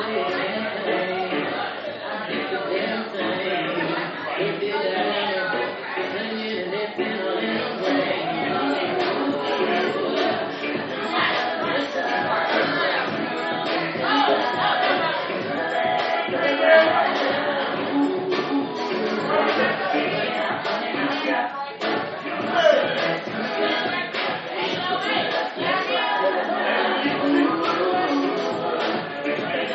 Amen. 0.00 0.41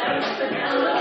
Hello. 0.08 0.97